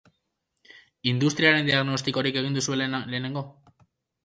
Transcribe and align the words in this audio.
Industriaren 1.11 1.69
diagnostikorik 1.69 2.41
egin 2.43 2.59
duzue 2.59 2.81
lehenengo? 2.83 3.47